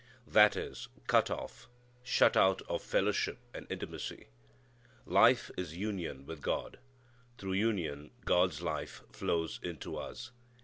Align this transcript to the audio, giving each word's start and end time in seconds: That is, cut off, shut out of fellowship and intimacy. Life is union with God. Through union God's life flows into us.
That 0.25 0.55
is, 0.55 0.87
cut 1.05 1.29
off, 1.29 1.69
shut 2.03 2.35
out 2.35 2.63
of 2.63 2.81
fellowship 2.81 3.37
and 3.53 3.67
intimacy. 3.71 4.29
Life 5.05 5.51
is 5.55 5.77
union 5.77 6.25
with 6.25 6.41
God. 6.41 6.79
Through 7.37 7.53
union 7.53 8.09
God's 8.25 8.63
life 8.63 9.03
flows 9.11 9.59
into 9.61 9.97
us. 9.97 10.31